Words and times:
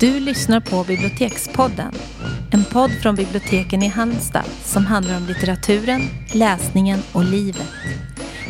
Du 0.00 0.20
lyssnar 0.20 0.60
på 0.60 0.84
Bibliotekspodden. 0.84 1.92
En 2.52 2.64
podd 2.64 2.90
från 3.02 3.14
biblioteken 3.14 3.82
i 3.82 3.88
Halmstad 3.88 4.44
som 4.64 4.86
handlar 4.86 5.16
om 5.16 5.26
litteraturen, 5.26 6.00
läsningen 6.34 6.98
och 7.12 7.24
livet. 7.24 7.72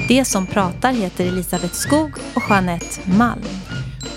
Det 0.09 0.25
som 0.25 0.47
pratar 0.47 0.93
heter 0.93 1.27
Elisabeth 1.27 1.75
Skog 1.75 2.11
och 2.35 2.43
Jeanette 2.51 3.11
Malm. 3.19 3.43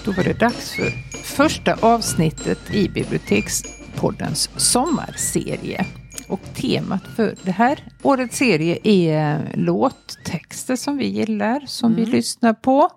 Då 0.05 0.11
var 0.11 0.23
det 0.23 0.39
dags 0.39 0.71
för 0.71 0.91
första 1.23 1.75
avsnittet 1.81 2.73
i 2.73 2.89
Bibliotekspoddens 2.89 4.49
sommarserie. 4.55 5.85
Och 6.27 6.41
temat 6.55 7.03
för 7.15 7.35
det 7.43 7.51
här 7.51 7.83
årets 8.03 8.37
serie 8.37 8.79
är 8.83 9.51
låttexter 9.55 10.75
som 10.75 10.97
vi 10.97 11.07
gillar, 11.07 11.59
som 11.67 11.91
mm. 11.93 12.05
vi 12.05 12.11
lyssnar 12.11 12.53
på, 12.53 12.89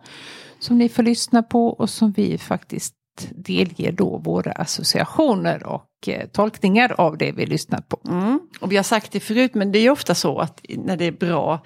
som 0.58 0.78
ni 0.78 0.88
får 0.88 1.02
lyssna 1.02 1.42
på 1.42 1.68
och 1.68 1.90
som 1.90 2.12
vi 2.12 2.38
faktiskt 2.38 2.94
delger 3.30 3.92
då 3.92 4.18
våra 4.18 4.52
associationer 4.52 5.66
och 5.66 5.88
eh, 6.06 6.28
tolkningar 6.28 6.94
av 6.98 7.18
det 7.18 7.32
vi 7.32 7.46
lyssnat 7.46 7.88
på. 7.88 8.00
Mm. 8.08 8.40
Och 8.60 8.72
vi 8.72 8.76
har 8.76 8.82
sagt 8.82 9.12
det 9.12 9.20
förut 9.20 9.54
men 9.54 9.72
det 9.72 9.78
är 9.78 9.90
ofta 9.90 10.14
så 10.14 10.38
att 10.38 10.60
när 10.68 10.96
det 10.96 11.04
är 11.04 11.12
bra 11.12 11.60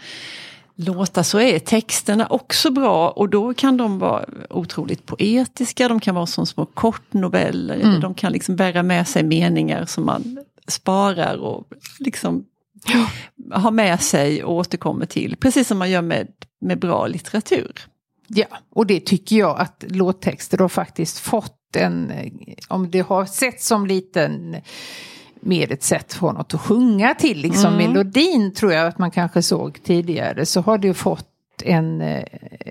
låtar 0.77 1.23
så 1.23 1.41
är 1.41 1.59
texterna 1.59 2.27
också 2.27 2.71
bra 2.71 3.11
och 3.11 3.29
då 3.29 3.55
kan 3.55 3.77
de 3.77 3.99
vara 3.99 4.25
otroligt 4.51 5.07
poetiska, 5.07 5.89
de 5.89 6.01
kan 6.01 6.15
vara 6.15 6.27
som 6.27 6.47
små 6.47 6.67
kortnoveller, 6.67 7.81
mm. 7.81 8.01
de 8.01 8.15
kan 8.15 8.33
liksom 8.33 8.57
bära 8.57 8.83
med 8.83 9.09
sig 9.09 9.23
meningar 9.23 9.85
som 9.85 10.07
man 10.07 10.39
sparar 10.69 11.37
och 11.37 11.67
liksom 11.99 12.45
ja. 12.87 13.07
har 13.59 13.71
med 13.71 14.01
sig 14.01 14.45
och 14.45 14.55
återkommer 14.55 15.07
till. 15.07 15.37
Precis 15.37 15.69
som 15.69 15.79
man 15.79 15.91
gör 15.91 16.03
med, 16.03 16.29
med 16.61 16.79
bra 16.79 17.07
litteratur. 17.07 17.87
Ja, 18.27 18.47
och 18.75 18.87
det 18.87 19.01
tycker 19.01 19.37
jag 19.37 19.61
att 19.61 19.85
låttexter 19.89 20.59
har 20.59 20.69
faktiskt 20.69 21.19
fått 21.19 21.77
en, 21.77 22.13
om 22.69 22.91
det 22.91 23.01
har 23.01 23.25
sett 23.25 23.63
som 23.63 23.87
liten 23.87 24.57
mer 25.41 25.73
ett 25.73 25.83
sätt 25.83 26.13
för 26.13 26.33
något 26.33 26.55
att 26.55 26.61
sjunga 26.61 27.15
till, 27.15 27.39
liksom 27.39 27.75
mm. 27.75 27.93
melodin 27.93 28.55
tror 28.55 28.73
jag 28.73 28.87
att 28.87 28.99
man 28.99 29.11
kanske 29.11 29.43
såg 29.43 29.83
tidigare, 29.83 30.47
så 30.47 30.61
har 30.61 30.79
det 30.79 30.95
fått 30.95 31.29
en 31.63 32.01
eh, 32.01 32.25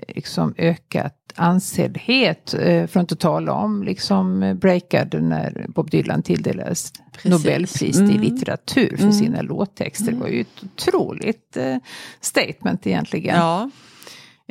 liksom, 0.08 0.54
ökad 0.58 1.10
ansedhet, 1.34 2.54
eh, 2.54 2.86
för 2.86 3.00
att 3.00 3.04
inte 3.04 3.16
tala 3.16 3.52
om 3.52 3.82
liksom 3.82 4.58
breakade 4.60 5.20
när 5.20 5.66
Bob 5.68 5.90
Dylan 5.90 6.22
tilldelades 6.22 6.92
Precis. 7.12 7.30
Nobelpris 7.30 7.98
mm. 7.98 8.10
i 8.10 8.18
litteratur 8.18 8.96
för 8.96 9.02
mm. 9.02 9.12
sina 9.12 9.42
låttexter. 9.42 10.12
Det 10.12 10.18
var 10.18 10.28
ju 10.28 10.40
ett 10.40 10.64
otroligt 10.64 11.56
eh, 11.56 11.76
statement 12.20 12.86
egentligen. 12.86 13.36
Ja. 13.36 13.70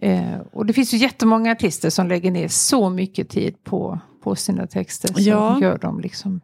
Eh, 0.01 0.39
och 0.53 0.65
det 0.65 0.73
finns 0.73 0.93
ju 0.93 0.97
jättemånga 0.97 1.51
artister 1.51 1.89
som 1.89 2.07
lägger 2.07 2.31
ner 2.31 2.47
så 2.47 2.89
mycket 2.89 3.29
tid 3.29 3.63
på, 3.63 3.99
på 4.23 4.35
sina 4.35 4.67
texter. 4.67 5.13
Som 5.13 5.23
ja. 5.23 5.61
gör 5.61 5.77
dem 5.77 5.99
liksom 5.99 6.41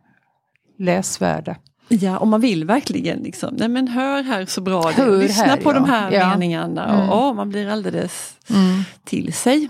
läsvärda. 0.77 1.55
Ja, 1.87 2.17
och 2.17 2.27
man 2.27 2.41
vill 2.41 2.65
verkligen 2.65 3.19
liksom, 3.19 3.55
nej 3.57 3.69
men 3.69 3.87
hör 3.87 4.23
här 4.23 4.45
så 4.45 4.61
bra 4.61 4.91
hör 4.91 5.11
det. 5.11 5.17
Lyssna 5.17 5.43
här, 5.43 5.57
på 5.57 5.69
ja. 5.69 5.73
de 5.73 5.85
här 5.85 6.11
ja. 6.11 6.29
meningarna. 6.29 6.87
Mm. 6.93 7.09
Och, 7.09 7.29
oh, 7.29 7.33
man 7.33 7.49
blir 7.49 7.67
alldeles 7.67 8.37
mm. 8.49 8.83
till 9.03 9.33
sig. 9.33 9.69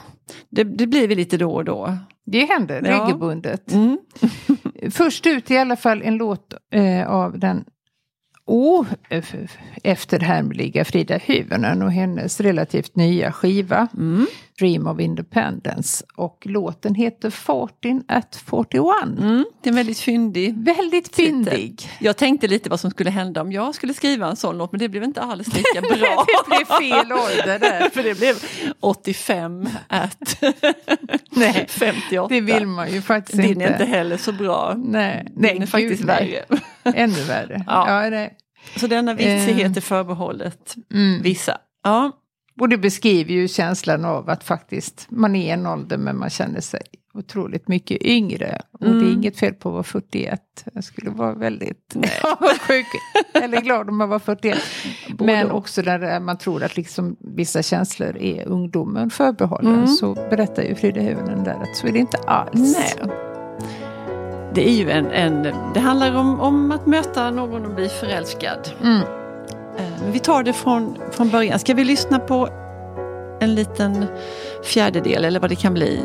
Det, 0.50 0.64
det 0.64 0.88
blir 0.88 1.08
vi 1.08 1.16
lite 1.16 1.38
då 1.38 1.52
och 1.54 1.66
då. 1.66 1.98
Det 2.26 2.46
händer 2.46 2.82
ja. 2.86 3.06
regelbundet. 3.06 3.72
Mm. 3.72 4.00
Först 4.92 5.28
ut 5.28 5.52
i 5.52 5.58
alla 5.58 5.76
fall 5.76 6.02
en 6.02 6.18
låt 6.18 6.54
eh, 6.72 7.08
av 7.08 7.40
den 7.40 7.66
oefterhärmliga 8.46 10.86
Frida 10.86 11.18
Hyvönen 11.18 11.82
och 11.82 11.92
hennes 11.92 12.42
relativt 12.42 12.96
nya 12.96 13.32
skiva 13.32 13.88
mm. 13.98 14.28
Dream 14.60 14.88
of 14.88 15.00
Independence. 15.00 16.06
Och 16.16 16.38
låten 16.46 16.96
heter 16.96 17.30
14 17.30 18.04
at 18.08 18.36
41. 18.46 18.84
Mm, 19.20 19.46
det 19.62 19.70
är 19.70 19.74
väldigt 19.74 20.00
fyndig. 20.00 20.58
Väldigt 20.58 21.16
fyndig. 21.16 21.90
Jag 22.00 22.18
tänkte 22.18 22.48
lite 22.48 22.70
vad 22.70 22.80
som 22.80 22.92
skulle 22.92 23.10
hända 23.10 23.42
om 23.42 23.52
jag 23.52 23.76
skulle 23.76 23.94
skriva 23.94 24.28
en 24.28 24.36
sån 24.36 24.58
låt 24.58 24.72
men 24.72 24.80
det 24.80 24.90
blev 24.90 25.04
inte 25.04 25.22
alls 25.22 25.48
lika 25.48 25.82
bra. 25.82 26.26
det 26.26 26.56
blev 26.56 26.66
fel 26.66 27.12
ålder 27.12 27.60
där. 27.60 27.90
För 27.94 28.04
det 28.04 28.20
blev 28.20 28.36
85 28.80 29.70
at 29.88 30.42
Nej, 31.32 31.66
58. 31.70 32.28
Det 32.34 32.42
vill 32.42 32.68
man 32.68 32.92
ju 32.92 33.02
faktiskt 33.02 33.38
Din 33.38 33.46
inte. 33.46 33.60
Din 33.60 33.68
är 33.68 33.72
inte 33.72 33.86
heller 33.86 34.18
så 34.18 34.32
bra. 34.32 34.76
Nej, 34.78 35.28
Nej 35.36 35.54
Din 35.54 35.62
är 35.62 35.68
faktiskt 35.68 36.04
nej. 36.04 36.46
värre. 36.84 36.96
Ännu 36.96 37.24
värre. 37.24 37.64
Ja. 37.68 38.04
Ja, 38.04 38.10
det. 38.10 38.30
Så 38.78 38.88
denna 38.88 39.14
vitsighet 39.14 39.78
är 39.78 39.82
förbehållet 39.82 40.76
mm. 40.94 41.22
vissa. 41.22 41.58
Ja. 41.84 42.12
Och 42.60 42.70
det 42.70 42.78
beskriver 42.78 43.34
ju 43.34 43.48
känslan 43.48 44.06
av 44.06 44.30
att 44.30 44.44
faktiskt 44.44 45.08
man 45.10 45.36
är 45.36 45.54
en 45.54 45.68
ålder 45.68 45.98
men 45.98 46.18
man 46.18 46.30
känner 46.30 46.62
sig 46.62 46.82
otroligt 47.14 47.68
mycket 47.68 48.02
yngre. 48.02 48.62
Och 48.72 48.82
mm. 48.82 48.94
det 48.94 49.04
är 49.04 49.08
mm. 49.08 49.20
inget 49.20 49.40
fel 49.40 49.54
på 49.54 49.70
att 49.70 49.74
vara 49.74 49.84
41. 49.84 50.42
Jag 50.74 50.84
skulle 50.84 51.10
vara 51.10 51.34
väldigt 51.34 51.96
sjuk, 52.68 52.86
eller 53.34 53.62
glad 53.62 53.90
om 53.90 53.98
man 53.98 54.10
var 54.10 54.20
41. 54.20 54.58
men 55.20 55.52
också 55.52 55.82
där 55.82 56.20
man 56.20 56.38
tror 56.38 56.64
att 56.64 56.78
liksom 56.78 57.18
vissa 57.20 57.64
känslor 57.64 58.18
är 58.18 58.48
ungdomen 58.48 59.10
förbehållen. 59.10 59.76
Mm. 59.76 59.88
Så 59.88 60.14
berättar 60.14 60.64
ju 60.64 60.76
Frida 60.76 61.02
Hyvönen 61.02 61.44
där 61.44 61.56
att 61.56 61.78
så 61.78 61.88
är 61.88 61.92
det 61.92 62.00
inte 62.00 62.18
alls. 62.18 62.78
Nej. 62.78 63.12
Det 64.54 64.70
är 64.70 64.74
ju 64.74 64.92
en, 64.92 65.06
en 65.06 65.44
det 65.74 65.80
handlar 65.80 66.16
om, 66.16 66.40
om 66.40 66.72
att 66.72 66.88
möta 66.88 67.32
någon 67.32 67.66
och 67.66 67.76
bli 67.76 67.90
förälskad. 67.90 68.70
Mm. 68.84 69.21
Eh, 69.78 70.12
vi 70.12 70.20
tar 70.20 70.44
det 70.44 70.54
från, 70.54 70.98
från 71.12 71.30
början. 71.30 71.60
Ska 71.60 71.74
vi 71.74 71.84
lyssna 71.84 72.20
på 72.20 72.50
en 73.40 73.56
liten 73.56 74.06
fjärdedel 74.64 75.26
eller 75.26 75.40
vad 75.40 75.50
det 75.50 75.56
kan 75.56 75.74
bli? 75.74 76.00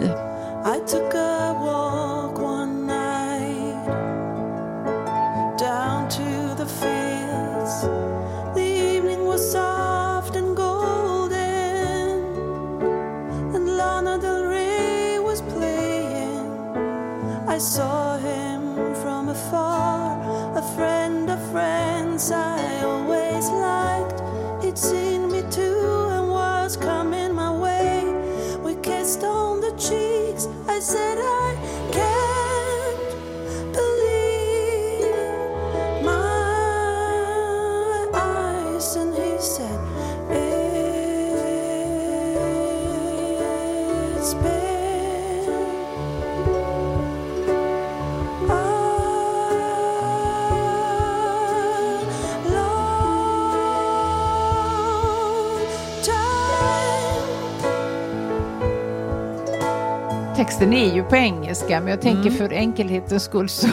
Texten 60.46 60.72
är 60.72 60.94
ju 60.94 61.02
på 61.02 61.16
engelska 61.16 61.80
men 61.80 61.88
jag 61.88 62.00
tänker 62.00 62.30
mm. 62.30 62.34
för 62.34 62.52
enkelhetens 62.52 63.24
skull 63.24 63.48
så, 63.48 63.68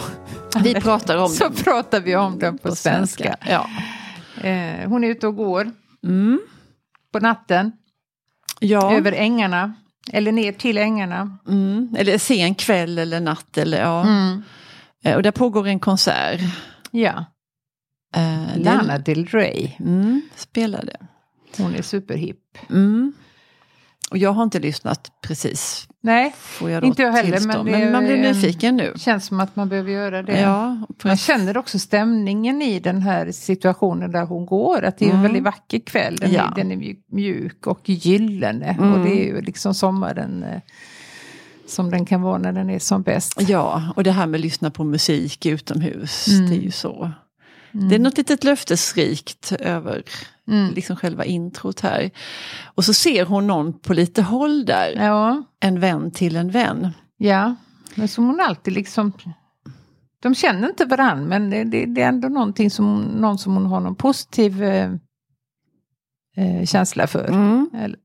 vi 0.64 0.74
pratar 0.74 1.18
om 1.18 1.30
så 1.30 1.52
pratar 1.52 2.02
vi 2.02 2.16
om 2.16 2.40
den 2.40 2.58
på, 2.58 2.70
på 2.70 2.76
svenska. 2.76 3.24
svenska. 3.24 3.38
Ja. 3.52 3.70
Eh, 4.50 4.90
hon 4.90 5.04
är 5.04 5.08
ute 5.08 5.28
och 5.28 5.36
går 5.36 5.72
mm. 6.04 6.40
på 7.12 7.20
natten 7.20 7.72
ja. 8.60 8.98
över 8.98 9.12
ängarna 9.12 9.74
eller 10.12 10.32
ner 10.32 10.52
till 10.52 10.78
ängarna. 10.78 11.38
Mm. 11.48 11.96
Eller 11.98 12.18
sen 12.18 12.56
kväll 12.56 12.98
eller 12.98 13.20
natt 13.20 13.58
eller 13.58 13.82
ja. 13.82 14.04
Mm. 14.04 14.44
Eh, 15.04 15.16
och 15.16 15.24
där 15.24 15.32
pågår 15.32 15.68
en 15.68 15.80
konsert. 15.80 16.42
Ja. 16.92 17.26
Eh, 18.16 18.58
Lana 18.58 18.98
Del 18.98 19.26
Rey 19.26 19.72
mm, 19.80 20.22
spelade. 20.36 20.98
Hon 21.58 21.76
är 21.76 21.82
superhipp. 21.82 22.58
Mm. 22.70 23.14
Och 24.12 24.18
jag 24.18 24.34
har 24.34 24.44
inte 24.44 24.60
lyssnat 24.60 25.12
precis. 25.22 25.88
Nej, 26.06 26.36
inte 26.84 27.02
jag 27.02 27.12
heller. 27.12 27.48
Men, 27.48 27.66
men, 27.66 27.92
man 27.92 28.06
blir 28.06 28.18
nyfiken 28.18 28.78
nu. 28.78 28.94
känns 28.96 29.26
som 29.26 29.40
att 29.40 29.56
man 29.56 29.70
behöver 29.70 29.92
göra 29.92 30.24
det. 30.24 30.40
Ja, 30.40 30.78
man 31.04 31.18
känner 31.18 31.58
också 31.58 31.80
stämningen 31.80 32.62
i 32.62 32.80
den 32.80 33.02
här 33.02 33.32
situationen 33.32 34.12
där 34.12 34.26
hon 34.26 34.46
går. 34.46 34.84
Att 34.84 34.98
det 34.98 35.06
är 35.06 35.10
mm. 35.10 35.18
en 35.18 35.24
väldigt 35.24 35.44
vacker 35.44 35.80
kväll. 35.80 36.16
Den, 36.16 36.32
ja. 36.32 36.42
är, 36.42 36.56
den 36.56 36.72
är 36.72 36.96
mjuk 37.08 37.68
och 37.68 37.90
gyllene. 37.90 38.78
Mm. 38.80 38.94
Och 38.94 39.00
det 39.00 39.12
är 39.12 39.26
ju 39.26 39.42
liksom 39.42 39.74
sommaren 39.74 40.44
eh, 40.44 40.62
som 41.68 41.92
den 41.92 42.06
kan 42.06 42.22
vara 42.22 42.38
när 42.38 42.52
den 42.52 42.70
är 42.70 42.80
som 42.80 43.02
bäst. 43.02 43.42
Ja, 43.48 43.94
och 43.96 44.04
det 44.04 44.12
här 44.12 44.28
med 44.28 44.38
att 44.38 44.42
lyssna 44.42 44.72
på 44.72 44.84
musik 44.84 45.46
utomhus. 45.46 46.28
Mm. 46.28 46.50
Det 46.50 46.56
är 46.56 46.62
ju 46.62 46.72
så. 46.72 47.12
Mm. 47.74 47.90
Det 47.90 47.96
är 47.96 48.00
något 48.00 48.18
litet 48.18 48.44
löftesrikt 48.44 49.52
över 49.52 50.04
mm. 50.48 50.74
liksom 50.74 50.96
själva 50.96 51.26
introt 51.26 51.80
här. 51.80 52.12
Och 52.64 52.86
så 52.86 52.94
ser 52.94 53.26
hon 53.26 53.48
någon 53.48 53.80
på 53.80 53.94
lite 53.94 54.22
håll 54.22 54.66
där. 54.66 54.92
Ja. 54.96 55.44
En 55.60 55.80
vän 55.80 56.12
till 56.12 56.36
en 56.36 56.52
vän. 56.52 56.90
Ja, 57.18 57.56
men 57.96 58.08
som 58.08 58.26
hon 58.26 58.40
alltid 58.40 58.74
liksom 58.74 59.12
De 60.20 60.36
känner 60.36 60.70
inte 60.70 60.86
varann 60.86 61.26
men 61.26 61.50
det, 61.50 61.64
det, 61.64 61.86
det 61.86 62.02
är 62.02 62.08
ändå 62.08 62.28
någonting 62.28 62.72
som, 62.72 63.02
någon 63.02 63.38
som 63.38 63.54
hon 63.54 63.66
har 63.66 63.80
någon 63.80 63.96
positiv 63.96 64.64
eh, 64.64 64.92
eh, 66.38 66.66
känsla 66.66 67.08
för. 67.08 67.28
Mm. 67.30 67.70
Eller, 67.74 67.98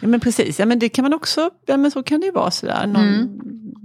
ja. 0.00 0.08
Men 0.08 0.20
precis, 0.20 0.58
ja 0.58 0.66
men 0.66 0.78
det 0.78 0.88
kan 0.88 1.02
man 1.02 1.14
också, 1.14 1.50
ja 1.66 1.76
men 1.76 1.90
så 1.90 2.02
kan 2.02 2.20
det 2.20 2.26
ju 2.26 2.32
vara 2.32 2.50
sådär, 2.50 2.86
någon 2.86 3.02
Mm. 3.14 3.38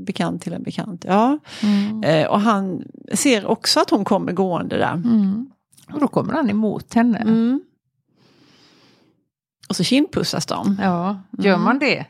bekant 0.06 0.42
till 0.42 0.54
en 0.54 0.64
bekant. 0.64 1.06
Ja. 1.08 1.40
Mm. 1.64 2.04
Eh, 2.04 2.28
och 2.28 2.42
han 2.42 2.84
ser 3.14 3.46
också 3.46 3.80
att 3.80 3.90
hon 3.90 4.06
kommer 4.06 4.32
gående 4.32 4.78
där. 4.78 4.94
Mm. 4.94 5.50
Och 5.94 6.00
då 6.00 6.08
kommer 6.08 6.34
han 6.34 6.50
emot 6.50 6.94
henne. 6.94 7.18
Mm. 7.18 7.62
Och 9.70 9.76
så 9.76 9.84
kindpussas 9.84 10.46
de. 10.46 10.78
Ja, 10.82 11.22
gör 11.38 11.54
Mm. 11.54 11.64
man 11.66 11.80
det? 11.80 12.06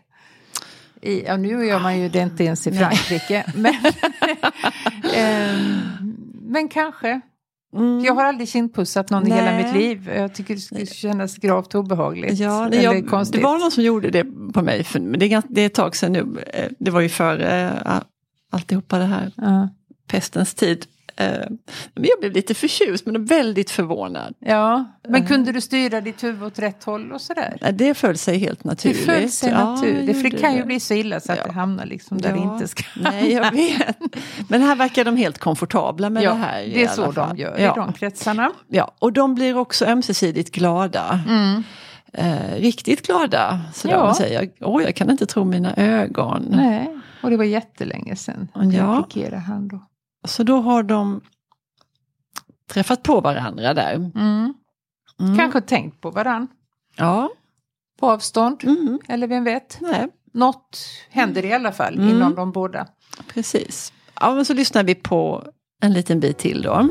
I, 1.01 1.25
ja, 1.25 1.37
nu 1.37 1.65
gör 1.65 1.79
man 1.79 1.99
ju 1.99 2.09
det 2.09 2.19
inte 2.19 2.43
ens 2.43 2.67
i 2.67 2.71
Frankrike. 2.71 3.45
men, 3.55 3.73
Ehm, 5.13 5.77
men 6.41 6.67
kanske. 6.69 7.21
Mm. 7.75 7.99
Jag 8.05 8.13
har 8.13 8.23
aldrig 8.23 8.49
kindpussat 8.49 9.09
någon 9.09 9.27
i 9.27 9.31
hela 9.31 9.51
Nej. 9.51 9.63
mitt 9.63 9.73
liv. 9.75 10.09
Jag 10.15 10.33
tycker 10.35 10.55
det 10.55 10.59
skulle 10.61 10.85
kännas 10.85 11.35
gravt 11.37 11.75
obehagligt. 11.75 12.39
Ja, 12.39 12.67
nej, 12.71 12.83
jag, 12.83 12.95
det 13.03 13.09
konstigt. 13.09 13.43
var 13.43 13.59
någon 13.59 13.71
som 13.71 13.83
gjorde 13.83 14.09
det 14.09 14.25
på 14.53 14.61
mig, 14.61 14.83
för, 14.83 14.99
men 14.99 15.19
det 15.19 15.25
är, 15.25 15.29
ganska, 15.29 15.49
det 15.53 15.61
är 15.61 15.65
ett 15.65 15.73
tag 15.73 15.95
sedan 15.95 16.11
nu. 16.11 16.43
Eh, 16.53 16.65
Det 16.79 16.91
var 16.91 17.01
ju 17.01 17.09
före 17.09 17.69
äh, 17.85 18.01
alltihopa 18.51 18.97
det 18.97 19.05
här, 19.05 19.31
Ja. 19.37 19.69
pestens 20.07 20.53
tid. 20.53 20.85
Eh, 21.19 21.27
Men 21.93 22.03
jag 22.03 22.19
blev 22.19 22.31
lite 22.33 22.53
förtjust 22.53 23.05
men 23.05 23.25
väldigt 23.25 23.69
förvånad. 23.71 24.33
ja, 24.39 24.85
men 25.09 25.21
Eh. 25.21 25.27
kunde 25.27 25.51
du 25.51 25.61
styra 25.61 26.01
ditt 26.01 26.23
huvud 26.23 26.43
åt 26.43 26.59
rätt 26.59 26.83
håll 26.83 27.11
och 27.11 27.21
sådär? 27.21 27.57
Nej, 27.61 27.73
Det 27.73 27.93
föll 27.93 28.17
sig 28.17 28.37
helt 28.37 28.63
Det 28.63 28.69
naturligt. 28.69 29.05
föll 29.05 29.29
sig 29.29 29.49
Ja, 29.51 29.71
naturligt. 29.75 30.21
för 30.21 30.29
det 30.29 30.37
kan 30.37 30.55
ju 30.55 30.63
bli 30.65 30.79
så 30.79 30.93
illa 30.93 31.19
så 31.19 31.31
att 31.31 31.37
Ja. 31.37 31.43
det 31.45 31.51
hamnar 31.51 31.85
liksom 31.85 32.17
där 32.17 32.31
det 32.33 32.39
Ja. 32.39 32.53
inte 32.53 32.67
ska 32.67 32.83
Nej, 32.95 33.31
jag 33.33 33.51
vet. 33.55 33.97
Men 34.49 34.61
här 34.61 34.75
verkar 34.75 35.05
de 35.05 35.17
helt 35.17 35.37
komfortabla 35.37 36.09
med 36.09 36.23
ja, 36.23 36.29
det 36.31 36.37
här. 36.37 36.63
Det 36.63 36.83
är 36.83 36.87
så 36.87 37.11
fall. 37.11 37.29
de 37.29 37.37
gör 37.37 37.57
ja. 37.59 37.71
i 37.73 37.79
de 37.79 37.93
kretsarna. 37.93 38.51
Ja, 38.67 38.91
och 38.99 39.13
de 39.13 39.35
blir 39.35 39.57
också 39.57 39.85
ömsesidigt 39.85 40.51
glada. 40.55 41.19
Mm. 41.27 41.63
Eh, 42.13 42.55
riktigt 42.61 43.07
glada. 43.07 43.59
Sådär 43.73 43.95
Ja. 43.95 44.03
man 44.03 44.15
säger, 44.15 44.49
åh 44.61 44.83
jag 44.83 44.95
kan 44.95 45.09
inte 45.11 45.25
tro 45.25 45.43
mina 45.43 45.73
ögon. 45.75 46.45
Nej, 46.49 46.97
och 47.23 47.29
det 47.29 47.37
var 47.37 47.43
jättelänge 47.43 48.15
sedan. 48.15 48.47
Ja. 48.53 48.63
Jag 48.73 49.05
fick 49.05 49.15
ge 49.15 49.29
det 49.29 49.37
han 49.37 49.67
då. 49.67 49.79
Så 50.27 50.43
då 50.43 50.61
har 50.61 50.83
de 50.83 51.21
träffat 52.69 53.03
på 53.03 53.21
varandra 53.21 53.73
där. 53.73 53.93
Mm. 53.93 54.53
Mm. 55.19 55.37
Kanske 55.37 55.61
tänkt 55.61 56.01
på 56.01 56.11
varann 56.11 56.47
Ja. 56.95 57.29
på 57.99 58.11
avstånd. 58.11 58.63
Mm. 58.63 58.99
Eller 59.07 59.27
vem 59.27 59.43
vet. 59.43 59.77
Nej, 59.81 60.07
Något 60.33 60.79
händer 61.09 61.45
i 61.45 61.53
alla 61.53 61.71
fall 61.71 61.95
Mm. 61.95 62.09
inom 62.09 62.35
de 62.35 62.51
båda. 62.51 62.87
precis. 63.27 63.93
Ja, 64.19 64.35
men 64.35 64.45
så 64.45 64.53
lyssnar 64.53 64.83
vi 64.83 64.95
på 64.95 65.43
en 65.81 65.93
liten 65.93 66.19
bit 66.19 66.37
till 66.37 66.61
då. 66.61 66.89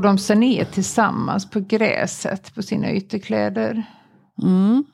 Slår 0.00 0.08
de 0.08 0.18
sig 0.18 0.36
ner 0.36 0.64
tillsammans 0.64 1.50
på 1.50 1.60
gräset 1.60 2.54
på 2.54 2.62
sina 2.62 2.92
ytterkläder. 2.92 3.84
Mm. 4.42 4.84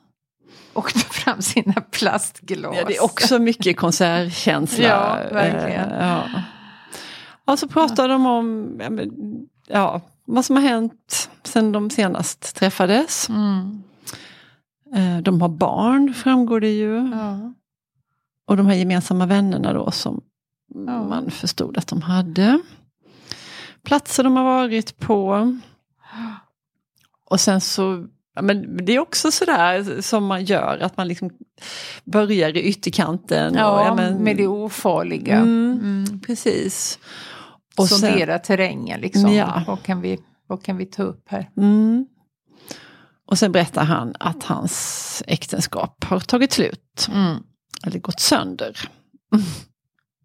Och 0.73 0.93
tar 0.93 0.99
fram 0.99 1.41
sina 1.41 1.73
plastglas. 1.73 2.75
Ja, 2.77 2.85
det 2.87 2.97
är 2.97 3.03
också 3.03 3.39
mycket 3.39 3.77
konsertkänsla. 3.77 4.87
Ja, 4.87 5.33
verkligen. 5.33 5.91
Eh, 5.91 6.07
ja. 6.07 6.23
Och 7.45 7.59
så 7.59 7.67
pratar 7.67 8.07
de 8.07 8.25
om 8.25 8.71
ja, 8.79 8.89
ja, 9.67 10.01
vad 10.25 10.45
som 10.45 10.55
har 10.55 10.63
hänt 10.63 11.29
sedan 11.43 11.71
de 11.71 11.89
senast 11.89 12.55
träffades. 12.55 13.29
Mm. 13.29 13.83
Eh, 14.95 15.17
De 15.21 15.41
har 15.41 15.49
barn, 15.49 16.13
framgår 16.13 16.59
det 16.59 16.71
ju. 16.71 16.95
Ja. 17.11 17.53
Och 18.47 18.57
de 18.57 18.65
här 18.65 18.75
gemensamma 18.75 19.25
vännerna 19.25 19.73
då 19.73 19.91
som 19.91 20.21
Ja. 20.87 21.03
man 21.03 21.31
förstod 21.31 21.77
att 21.77 21.87
de 21.87 22.01
hade. 22.01 22.59
Platser 23.87 24.23
de 24.23 24.35
har 24.35 24.43
varit 24.43 24.99
på. 24.99 25.55
Och 27.29 27.39
sen 27.39 27.61
så, 27.61 28.07
ja, 28.35 28.41
men 28.41 28.85
det 28.85 28.95
är 28.95 28.99
också 28.99 29.31
sådär 29.31 30.01
som 30.01 30.25
man 30.25 30.45
gör, 30.45 30.77
att 30.81 30.97
man 30.97 31.07
liksom 31.07 31.29
börjar 32.03 32.57
i 32.57 32.61
ytterkanten. 32.61 33.53
och, 33.53 33.59
Ja, 33.59 33.95
men- 33.95 34.17
med 34.23 34.37
det 34.37 34.47
ofarliga. 34.47 35.35
Mm, 35.35 35.79
Mm. 35.81 36.19
Precis. 36.19 36.99
Och 37.77 37.89
Sondera 37.89 38.39
terrängen 38.39 39.01
liksom. 39.01 39.33
Ja. 39.33 39.63
Vad, 39.67 39.83
kan 39.83 40.01
vi, 40.01 40.19
vad 40.47 40.63
kan 40.63 40.77
vi 40.77 40.85
ta 40.85 41.03
upp 41.03 41.23
här? 41.29 41.49
mm, 41.57 42.05
och 43.27 43.37
sen 43.37 43.51
berättar 43.51 43.83
han 43.83 44.13
att 44.19 44.43
hans 44.43 45.23
äktenskap 45.27 46.03
har 46.03 46.19
tagit 46.19 46.51
slut. 46.53 47.07
Mm. 47.13 47.35
Eller 47.85 47.99
gått 47.99 48.19
sönder. 48.19 48.89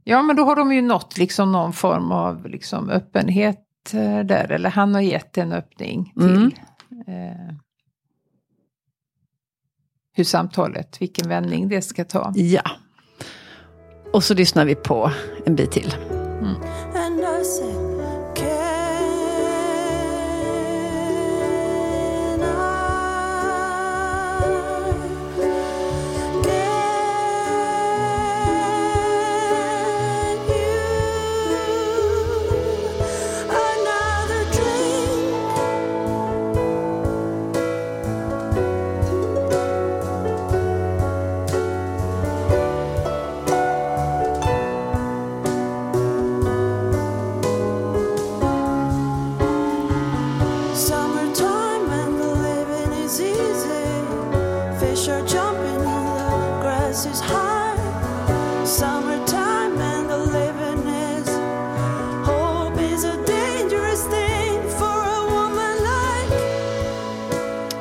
Ja, 0.04 0.22
men 0.22 0.36
då 0.36 0.44
har 0.44 0.56
de 0.56 0.72
ju 0.72 0.82
nått 0.82 1.18
liksom 1.18 1.52
någon 1.52 1.72
form 1.72 2.12
av 2.12 2.46
liksom 2.48 2.90
öppenhet 2.90 3.58
eh, 3.94 4.20
där. 4.20 4.52
Eller 4.52 4.70
han 4.70 4.94
har 4.94 5.00
gett 5.00 5.38
en 5.38 5.52
öppning 5.52 6.12
till 6.16 6.24
Mm. 6.24 6.50
eh, 7.06 7.54
hur 10.14 10.24
samtalet, 10.24 11.00
vilken 11.02 11.28
vändning 11.28 11.68
det 11.68 11.82
ska 11.82 12.04
ta. 12.04 12.32
Ja. 12.36 12.62
Och 14.12 14.24
så 14.24 14.34
lyssnar 14.34 14.64
vi 14.64 14.74
på 14.74 15.10
en 15.46 15.56
bit 15.56 15.70
till. 15.70 15.94
And 16.94 17.91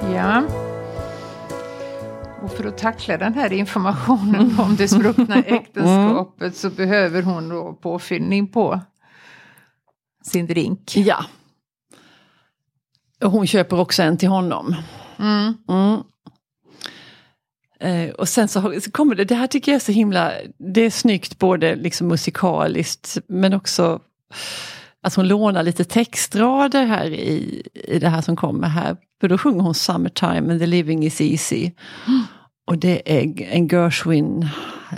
Ja. 0.10 0.44
Och 2.42 2.52
för 2.52 2.68
att 2.68 2.78
tackla 2.78 3.18
den 3.18 3.34
här 3.34 3.54
informationen 3.54 4.56
om 4.60 4.76
det 4.76 4.88
spruckna 4.88 5.36
äktenskapet 5.36 6.56
så 6.56 6.70
behöver 6.70 7.22
hon 7.22 7.50
då 7.50 7.74
påfyllning 7.74 8.48
på 8.48 8.80
sin 10.24 10.48
drink. 10.48 10.96
Ja. 10.96 11.26
Och 13.24 13.32
hon 13.32 13.48
köper 13.48 13.80
också 13.80 14.04
en 14.04 14.18
till 14.18 14.30
honom. 14.30 14.76
Mm. 15.20 15.54
Mm. 15.70 16.02
Eh, 17.80 18.14
och 18.14 18.30
sen 18.30 18.48
så, 18.48 18.82
så 18.82 18.92
kommer 18.92 19.16
det, 19.16 19.26
det 19.26 19.36
här 19.36 19.48
tycker 19.48 19.72
jag 19.72 19.76
är 19.76 19.86
så 19.86 19.92
himla, 19.92 20.32
det 20.58 20.82
är 20.82 20.90
snyggt 20.90 21.40
både 21.40 21.76
liksom 21.76 22.08
musikaliskt 22.08 23.18
men 23.28 23.54
också 23.54 24.00
att 25.04 25.14
hon 25.16 25.28
lånar 25.28 25.64
lite 25.64 25.84
textrader 25.84 26.86
här 26.86 27.06
i, 27.06 27.64
i 27.74 28.00
det 28.00 28.10
här 28.10 28.22
som 28.22 28.36
kommer 28.36 28.68
här. 28.68 28.98
För 29.22 29.28
då 29.28 29.38
sjunger 29.38 29.62
hon 29.62 29.74
Summertime 29.76 30.52
and 30.52 30.60
the 30.60 30.66
living 30.66 31.06
is 31.06 31.22
easy. 31.22 31.72
Och 32.68 32.78
det 32.78 33.18
är 33.20 33.42
en 33.52 33.68
Gershwin 33.68 34.48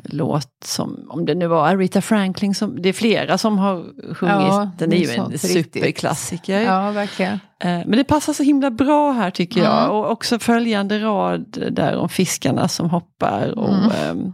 låt 0.03 0.51
som, 0.65 1.05
om 1.10 1.25
det 1.25 1.36
nu 1.36 1.48
var 1.48 1.67
Aretha 1.67 2.01
Franklin, 2.01 2.55
som, 2.55 2.81
det 2.81 2.89
är 2.89 2.93
flera 2.93 3.38
som 3.38 3.57
har 3.57 3.75
sjungit, 4.13 4.36
Ja, 4.48 4.72
den 4.77 4.93
är 4.93 4.98
ju 4.98 5.10
en 5.10 5.39
superklassiker. 5.39 6.62
Ja, 6.62 6.91
verkligen. 6.91 7.33
Eh, 7.33 7.39
Men 7.86 7.91
det 7.91 8.03
passar 8.03 8.33
så 8.33 8.43
himla 8.43 8.72
bra 8.72 9.12
här 9.12 9.31
tycker 9.31 9.62
jag. 9.63 9.79
Mm. 9.83 9.91
Och 9.91 10.12
också 10.12 10.39
följande 10.39 11.00
rad 11.00 11.57
där 11.72 11.95
om 11.95 12.10
fiskarna 12.10 12.67
som 12.67 12.89
hoppar. 12.89 13.60
Och, 13.60 13.74
Mm. 13.74 13.91
ehm, 13.91 14.33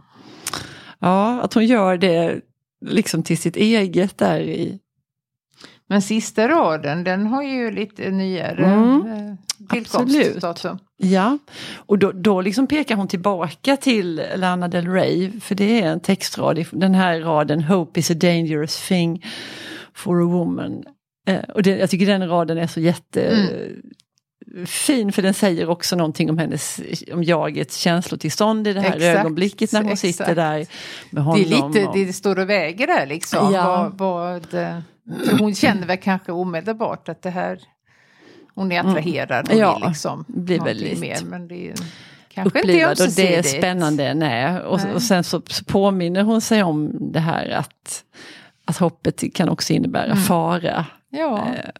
ja, 0.98 1.40
att 1.40 1.54
hon 1.54 1.66
gör 1.66 1.96
det 1.96 2.40
liksom 2.86 3.22
till 3.22 3.38
sitt 3.38 3.56
eget 3.56 4.18
där 4.18 4.40
i. 4.40 4.78
Men 5.90 6.02
sista 6.02 6.48
raden, 6.48 7.04
den 7.04 7.26
har 7.26 7.42
ju 7.42 7.70
lite 7.70 8.10
nyare 8.10 8.64
Mm, 8.64 9.06
eh, 9.06 9.34
absolut. 9.68 10.12
tillkomstdatum. 10.12 10.78
Ja, 10.96 11.38
och 11.76 11.98
då, 11.98 12.12
då 12.12 12.40
liksom 12.40 12.66
pekar 12.66 12.96
hon 12.96 13.08
tillbaka 13.08 13.76
till 13.76 14.22
Lana 14.36 14.68
Del 14.68 14.88
Rey. 14.88 15.40
För 15.40 15.54
det 15.54 15.80
är 15.82 15.86
en 15.88 16.00
textrad, 16.00 16.64
den 16.72 16.94
här 16.94 17.20
raden 17.20 17.62
Hope 17.62 18.00
is 18.00 18.10
a 18.10 18.14
dangerous 18.14 18.88
thing 18.88 19.24
for 19.94 20.22
a 20.22 20.26
woman. 20.26 20.82
Eh, 21.28 21.40
och 21.54 21.62
det, 21.62 21.78
jag 21.78 21.90
tycker 21.90 22.06
den 22.06 22.28
raden 22.28 22.58
är 22.58 22.66
så 22.66 22.80
jättefin 22.80 23.82
för 25.12 25.22
den 25.22 25.34
säger 25.34 25.68
också 25.68 25.96
någonting 25.96 26.30
om 26.30 26.38
hennes, 26.38 26.80
om 27.12 27.24
jagets 27.24 27.76
känslotillstånd 27.76 28.66
i 28.68 28.72
det 28.72 28.80
här 28.80 28.96
Exakt, 28.96 29.18
ögonblicket 29.18 29.72
när 29.72 29.82
hon 29.82 29.96
sitter 29.96 30.24
exakt. 30.24 30.36
där 30.36 30.58
med 30.58 30.66
Det 31.10 31.20
honom. 31.20 31.40
är 31.40 31.44
lite, 31.44 31.86
och- 31.86 31.94
det 31.94 32.12
står 32.12 32.38
och 32.38 32.50
väger 32.50 32.86
där 32.86 33.06
liksom. 33.06 33.52
Ja. 33.54 33.92
Vad, 33.98 33.98
vad, 33.98 34.54
eh, 34.54 34.78
för 35.26 35.38
hon 35.38 35.54
känner 35.54 35.86
väl 35.86 35.96
kanske 35.96 36.32
omedelbart 36.32 37.08
att 37.08 37.22
det 37.22 37.30
här, 37.30 37.60
hon 38.54 38.72
är 38.72 38.80
attraherad. 38.80 39.48
Hon 39.48 39.56
Mm. 39.56 39.68
Ja, 39.68 39.74
vill 39.78 39.88
liksom 39.88 40.24
blir 40.28 40.60
väldigt 40.60 41.00
mer. 41.00 41.18
Men 41.24 41.48
det 41.48 41.68
är 41.70 41.74
kanske 42.28 42.58
inte 42.58 42.72
upplivad 42.72 43.00
och 43.00 43.08
det 43.16 43.36
är 43.36 43.42
spännande. 43.42 44.14
Nej. 44.14 44.60
Och, 44.60 44.80
Nej. 44.84 44.94
och 44.94 45.02
sen 45.02 45.24
så, 45.24 45.42
så 45.46 45.64
påminner 45.64 46.22
hon 46.22 46.40
sig 46.40 46.62
om 46.62 46.92
det 47.12 47.20
här 47.20 47.48
att, 47.50 48.04
att 48.64 48.76
hoppet 48.76 49.34
kan 49.34 49.48
också 49.48 49.72
innebära 49.72 50.04
Mm. 50.04 50.16
fara. 50.18 50.86
Ja. 51.10 51.38
Eh, 51.38 51.70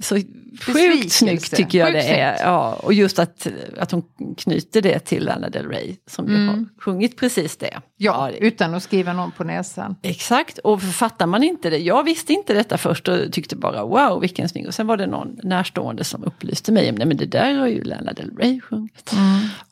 Så 0.00 0.14
sjukt 0.60 1.12
snyggt 1.12 1.56
tycker 1.56 1.78
jag 1.78 1.88
Sjukt 1.88 1.98
det 2.06 2.20
är. 2.20 2.30
snyggt. 2.32 2.42
Ja, 2.44 2.74
och 2.82 2.92
just 2.94 3.18
att, 3.18 3.46
att 3.78 3.90
hon 3.90 4.02
knyter 4.36 4.82
det 4.82 4.98
till 4.98 5.24
Lana 5.24 5.48
Del 5.48 5.66
Rey 5.68 5.96
som 6.06 6.28
ju 6.28 6.34
Mm. 6.34 6.48
har 6.48 6.66
sjungit 6.82 7.16
precis 7.16 7.56
det. 7.56 7.80
ja, 7.96 8.30
utan 8.30 8.74
att 8.74 8.82
skriva 8.82 9.12
någon 9.12 9.32
på 9.32 9.44
näsan. 9.44 9.96
Exakt, 10.02 10.58
och 10.58 10.82
fattar 10.82 11.26
man 11.26 11.42
inte 11.42 11.70
det, 11.70 11.78
jag 11.78 12.04
visste 12.04 12.32
inte 12.32 12.54
detta 12.54 12.78
först 12.78 13.08
och 13.08 13.32
tyckte 13.32 13.56
bara 13.56 13.84
wow 13.84 14.20
vilken 14.20 14.48
snygg. 14.48 14.66
Och 14.66 14.74
sen 14.74 14.86
var 14.86 14.96
det 14.96 15.06
någon 15.06 15.38
närstående 15.42 16.04
som 16.04 16.24
upplyste 16.24 16.72
mig 16.72 16.88
om 16.90 16.94
nej 16.94 17.06
men 17.06 17.16
det 17.16 17.26
där 17.26 17.54
har 17.54 17.66
ju 17.66 17.82
Lana 17.84 18.12
Del 18.12 18.36
Rey 18.36 18.60
sjungit. 18.60 19.12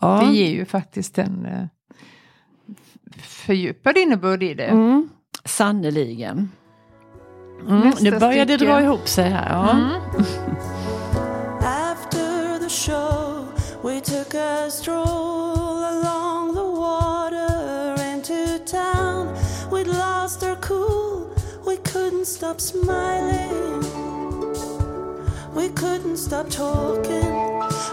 Ja. 0.01 0.23
Det 0.27 0.37
ger 0.37 0.51
ju 0.51 0.65
faktiskt 0.65 1.19
en 1.19 1.47
eh, 1.47 1.65
fördjupad 3.23 3.97
innebörd 3.99 4.43
i 4.43 4.55
det. 4.55 4.65
Mm, 4.65 5.09
Sannerligen. 5.45 6.51
Mm, 7.67 7.93
nu 8.01 8.19
börjar 8.19 8.45
det 8.45 8.57
dra 8.57 8.83
ihop 8.83 9.09
sig 9.09 9.31
här. 9.31 9.49
Ja. 9.51 9.71
Mm. 9.71 9.95
After 11.61 12.59
the 12.59 12.69
show, 12.69 13.45
we 13.83 14.01
took 14.01 14.35
a 14.35 14.71
stroll 14.71 15.85
along 15.85 16.55
the 16.55 16.65
water 16.81 17.95
into 18.13 18.59
town. 18.67 19.29
We'd 19.73 19.87
lost 19.87 20.43
our 20.43 20.57
cool, 20.61 21.31
we 21.67 21.77
couldn't 21.77 22.27
stop 22.27 22.61
smiling. 22.61 23.85
We 25.55 25.69
couldn't 25.69 26.17
stop 26.19 26.51
talking. 26.51 27.35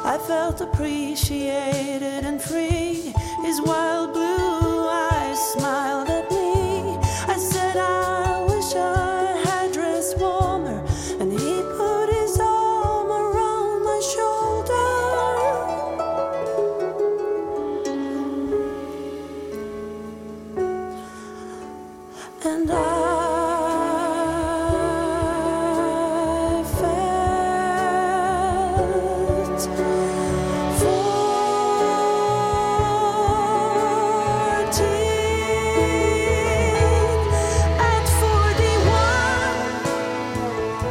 I 0.05 0.17
felt 0.27 0.62
appreciated 0.62 2.24
and 2.25 2.41
free. 2.41 3.13
His 3.43 3.60
wild 3.62 4.13
blue 4.13 4.25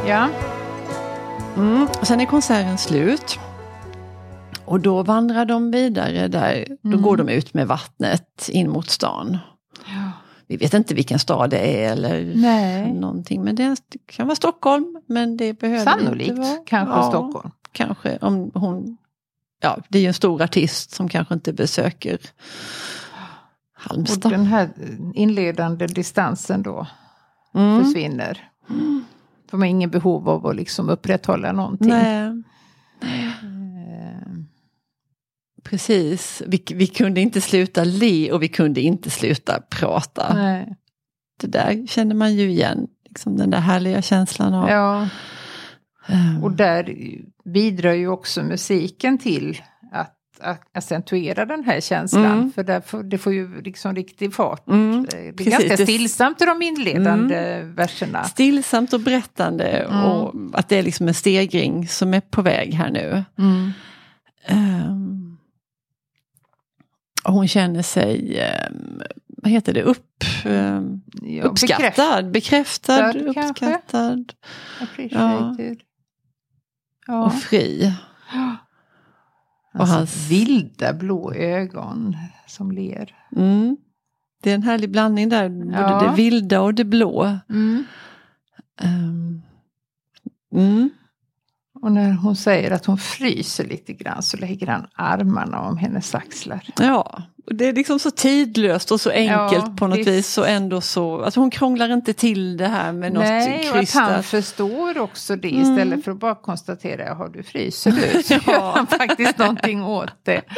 Ja. 0.07 0.29
Mm. 1.55 1.87
Och 2.01 2.07
sen 2.07 2.21
är 2.21 2.25
konserten 2.25 2.77
slut. 2.77 3.39
Och 4.65 4.79
då 4.79 5.03
vandrar 5.03 5.45
de 5.45 5.71
vidare 5.71 6.27
där, 6.27 6.65
då 6.81 6.89
Mm. 6.89 7.01
går 7.01 7.17
de 7.17 7.29
ut 7.29 7.53
med 7.53 7.67
vattnet 7.67 8.49
in 8.51 8.69
mot 8.69 8.89
stan. 8.89 9.37
Ja. 9.85 10.11
Vi 10.47 10.57
vet 10.57 10.73
inte 10.73 10.93
vilken 10.95 11.19
stad 11.19 11.49
det 11.49 11.83
är 11.85 11.91
eller 11.91 12.31
Nej. 12.35 12.93
någonting. 12.93 13.43
Men 13.43 13.55
det 13.55 13.75
kan 14.05 14.27
vara 14.27 14.35
Stockholm. 14.35 15.01
Men 15.07 15.37
det 15.37 15.53
behöver 15.59 15.83
Sannolikt 15.83 16.29
inte 16.29 16.41
vara. 16.41 16.57
kanske 16.65 16.95
Ja, 16.95 17.09
Stockholm. 17.09 17.51
Kanske 17.71 18.17
om 18.21 18.51
hon... 18.53 18.97
Ja, 19.61 19.77
det 19.89 19.97
är 19.97 20.01
ju 20.01 20.07
en 20.07 20.13
stor 20.13 20.41
artist 20.41 20.91
som 20.91 21.09
kanske 21.09 21.33
inte 21.33 21.53
besöker 21.53 22.13
Och 22.13 22.19
Halmstad. 23.73 24.31
den 24.31 24.45
här 24.45 24.69
inledande 25.13 25.87
distansen 25.87 26.61
då 26.63 26.87
Mm. 27.55 27.83
försvinner. 27.85 28.49
De 29.51 29.61
har 29.61 29.67
ingen 29.67 29.89
behov 29.89 30.29
av 30.29 30.47
att 30.47 30.55
liksom 30.55 30.89
upprätthålla 30.89 31.51
någonting. 31.51 31.87
Nej, 31.89 32.43
Eh, 33.01 34.27
precis. 35.63 36.41
Vi, 36.47 36.63
vi 36.73 36.87
kunde 36.87 37.21
inte 37.21 37.41
sluta 37.41 37.83
le 37.83 38.31
och 38.31 38.43
vi 38.43 38.47
kunde 38.47 38.81
inte 38.81 39.09
sluta 39.09 39.61
prata. 39.61 40.33
nej. 40.33 40.75
Det 41.41 41.47
där 41.47 41.87
känner 41.87 42.15
man 42.15 42.35
ju 42.35 42.49
igen. 42.49 42.87
Liksom 43.09 43.37
den 43.37 43.49
där 43.49 43.59
härliga 43.59 44.01
känslan 44.01 44.53
av... 44.53 44.69
Ja, 44.69 45.09
ehm, 46.07 46.43
och 46.43 46.51
där 46.51 46.95
bidrar 47.45 47.93
ju 47.93 48.07
också 48.07 48.43
musiken 48.43 49.17
till 49.17 49.57
accentuera 50.73 51.45
den 51.45 51.63
här 51.63 51.81
känslan. 51.81 52.25
Mm. 52.25 52.51
För 52.51 52.63
där 52.63 52.81
får, 52.81 53.03
det 53.03 53.17
får 53.17 53.33
ju 53.33 53.61
liksom 53.61 53.95
riktig 53.95 54.33
fart. 54.33 54.67
Mm, 54.67 54.99
Eh, 54.99 55.05
Det 55.11 55.17
är 55.27 55.31
precis. 55.33 55.51
ganska 55.53 55.75
Det- 55.75 55.83
stillsamt 55.83 56.41
i 56.41 56.45
de 56.45 56.61
inledande 56.61 57.61
verserna. 57.63 58.23
Stillsamt 58.23 58.93
och 58.93 58.99
berättande 58.99 59.63
Mm. 59.67 60.03
och 60.03 60.35
att 60.53 60.69
det 60.69 60.77
är 60.77 60.83
liksom 60.83 61.07
en 61.07 61.13
stegring 61.13 61.87
som 61.87 62.13
är 62.13 62.21
på 62.21 62.41
väg 62.41 62.73
här 62.73 62.89
nu. 62.91 63.23
Mm. 63.37 63.71
Och 67.23 67.33
hon 67.33 67.47
känner 67.47 67.81
sig, 67.81 68.39
ehm, 68.39 69.01
vad 69.27 69.51
heter 69.51 69.73
det, 69.73 69.81
upp, 69.83 70.23
ehm, 70.45 71.01
Ja, 71.21 71.43
uppskattad, 71.43 72.31
bekräftad, 72.31 73.13
Bekräftad, 73.13 73.39
uppskattad 73.49 74.33
Appreciated. 74.81 75.79
Ja. 77.07 77.25
och 77.25 77.33
fri. 77.33 77.93
Och 79.75 79.81
och 79.81 79.87
hans 79.87 80.29
vilda 80.29 80.93
blå 80.93 81.33
ögon 81.33 82.17
som 82.47 82.71
ler. 82.71 83.15
Mm. 83.35 83.77
Det 84.43 84.51
är 84.51 84.55
en 84.55 84.63
härlig 84.63 84.91
blandning 84.91 85.29
där, 85.29 85.49
både 85.49 85.71
Ja. 85.77 86.01
det 86.09 86.15
vilda 86.15 86.61
och 86.61 86.73
det 86.73 86.85
blå. 86.85 87.37
Ehm, 88.81 89.41
mm. 90.55 90.89
Och 91.85 91.91
när 91.91 92.11
hon 92.11 92.35
säger 92.35 92.71
att 92.71 92.85
hon 92.85 92.97
fryser 92.97 93.63
lite 93.63 93.93
grann 93.93 94.23
så 94.23 94.37
lägger 94.37 94.67
han 94.67 94.87
armarna 94.93 95.59
om 95.61 95.77
hennes 95.77 96.15
axlar. 96.15 96.63
Ja, 96.79 97.21
och 97.45 97.55
det 97.55 97.65
är 97.65 97.73
liksom 97.73 97.99
så 97.99 98.11
tidlöst 98.11 98.91
och 98.91 99.01
så 99.01 99.09
enkelt 99.09 99.65
Ja, 99.67 99.75
på 99.77 99.87
något 99.87 99.97
visst. 99.97 100.07
vis. 100.09 100.37
Och 100.37 100.47
ändå 100.49 100.81
så, 100.81 101.21
alltså 101.23 101.39
hon 101.39 101.49
krånglar 101.51 101.89
inte 101.93 102.13
till 102.13 102.57
det 102.57 102.67
här 102.67 102.91
med 102.93 103.13
något 103.13 103.23
Nej, 103.23 103.59
och 103.59 103.75
att 103.75 103.79
krystat. 103.79 104.01
han 104.11 104.23
förstår 104.23 104.97
också 104.97 105.35
det 105.35 105.51
Mm. 105.55 105.61
istället 105.71 106.03
för 106.03 106.11
att 106.11 106.19
bara 106.19 106.35
konstatera, 106.35 107.05
jaha 107.05 107.29
du 107.29 107.43
fryser 107.43 107.91
du. 107.91 108.23
Så 108.23 108.33
gör 108.33 108.71
han 108.71 108.87
faktiskt 108.87 109.37
någonting 109.37 109.83
åt 109.83 110.13
det. 110.23 110.41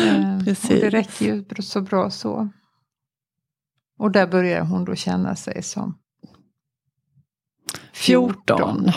Eh, 0.00 0.36
Och 0.36 0.44
Precis. 0.44 0.68
det 0.80 0.90
räcker 0.90 1.24
ju 1.24 1.44
så 1.62 1.80
bra 1.80 2.10
så. 2.10 2.48
Och 3.98 4.10
där 4.10 4.26
börjar 4.26 4.60
hon 4.60 4.84
då 4.84 4.94
känna 4.94 5.36
sig 5.36 5.62
som 5.62 5.98
14. 7.92 8.90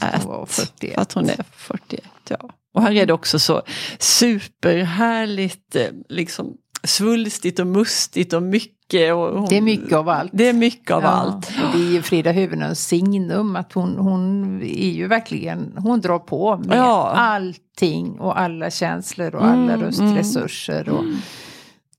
Fast 0.00 0.24
hon 0.24 0.32
var 0.32 0.42
Att, 0.42 0.50
41. 0.52 0.98
att 0.98 1.12
hon 1.12 1.28
är 1.30 1.44
41. 1.56 2.04
Ja. 2.28 2.36
Och 2.74 2.82
här 2.82 2.92
är 2.92 3.06
det 3.06 3.12
också 3.12 3.38
så 3.38 3.62
superhärligt, 3.98 5.76
eh, 5.76 5.86
liksom 6.08 6.56
svulstigt 6.84 7.58
och 7.58 7.66
mustigt 7.66 8.32
och 8.32 8.42
mycket. 8.42 9.14
Och 9.14 9.38
hon, 9.40 9.46
Det 9.48 9.56
är 9.56 9.60
mycket 9.62 9.92
av 9.92 10.08
allt. 10.08 10.30
Det 10.34 10.48
är 10.48 10.52
mycket 10.52 10.90
av 10.90 11.02
Ja, 11.02 11.08
allt. 11.08 11.52
det 11.72 11.78
är 11.78 11.92
ju 11.92 12.02
Frida 12.02 12.32
Huvudnös 12.32 12.86
signum 12.86 13.56
att 13.56 13.72
hon, 13.72 13.96
hon 13.98 14.44
är 14.62 14.90
ju 14.90 15.06
verkligen, 15.08 15.74
hon 15.76 16.00
drar 16.00 16.18
på 16.18 16.56
med 16.56 16.78
Ja. 16.78 17.12
allting 17.16 18.20
och 18.20 18.40
alla 18.40 18.70
känslor 18.70 19.34
och 19.34 19.44
Mm, 19.46 19.58
alla 19.62 19.76
röstresurser. 19.86 20.88
Och 20.88 21.04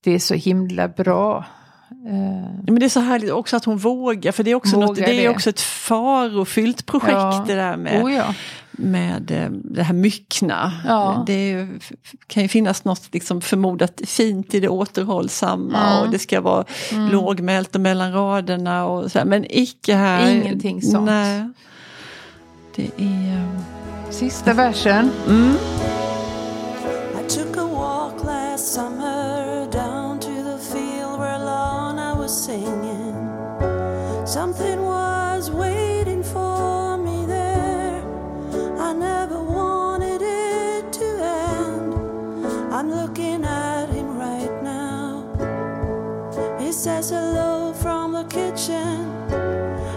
Det 0.04 0.12
är 0.12 0.20
så 0.20 0.34
himla 0.34 0.88
bra 0.88 1.46
Men 2.68 2.76
det 2.80 2.86
är 2.86 2.90
så 2.90 3.00
härligt 3.00 3.32
också 3.32 3.56
att 3.58 3.66
hon 3.66 3.78
vågar, 3.78 4.32
för 4.32 4.44
det 4.44 4.52
är 4.52 4.56
också, 4.56 4.80
något, 4.80 4.90
Vågar 4.90 5.08
det 5.08 5.14
är 5.20 5.22
det. 5.24 5.30
också 5.30 5.50
ett 5.50 5.62
farofyllt 5.62 6.86
projekt 6.86 7.12
Ja. 7.14 7.44
det 7.48 7.56
där 7.56 7.78
med, 7.78 8.04
oh 8.04 8.14
ja. 8.14 8.34
med 8.72 9.32
eh, 9.32 9.50
det 9.50 9.84
här 9.84 9.94
myckna. 9.94 10.72
Ja. 10.88 11.24
Det 11.28 11.34
är, 11.34 11.48
ju- 11.58 11.80
kan 12.28 12.44
ju 12.44 12.50
finnas 12.50 12.86
något 12.86 13.10
liksom 13.12 13.42
förmodat 13.42 14.02
fint 14.06 14.54
i 14.54 14.60
det 14.60 14.70
återhållsamma 14.70 15.88
Mm. 15.92 16.02
och 16.06 16.10
det 16.12 16.20
ska 16.20 16.42
vara 16.42 16.66
lågmält 17.12 17.76
och 17.76 17.82
mellan 17.82 18.14
raderna 18.14 18.86
och 18.86 19.12
så 19.12 19.20
här, 19.20 19.26
men 19.26 19.46
icke 19.50 19.96
här. 19.96 20.32
Ingenting 20.32 20.82
sånt. 20.82 21.06
Nej. 21.06 21.50
Det 22.76 22.90
är... 22.98 23.34
eh, 23.38 23.60
Sista 24.12 24.54
versen. 24.54 25.12
Mm. 25.28 25.54
Says 46.86 47.10
hello 47.10 47.74
from 47.74 48.12
the 48.12 48.24
kitchen. 48.26 49.10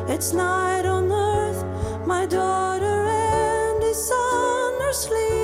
It's 0.08 0.32
night 0.32 0.86
on 0.86 1.12
earth. 1.12 1.62
My 2.06 2.24
daughter 2.24 3.04
and 3.04 3.82
his 3.82 4.08
son 4.08 4.80
are 4.80 4.92
sleeping 4.94 5.37